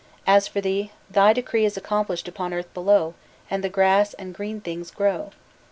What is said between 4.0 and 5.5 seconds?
and green things grow!